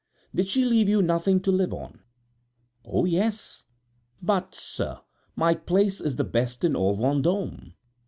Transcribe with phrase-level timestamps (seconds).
[0.33, 1.99] Did she leave you nothing to live on?"
[2.83, 3.65] "Oh, yes!
[4.19, 4.99] But, sir,
[5.35, 7.73] my place is the best in all Vendôme."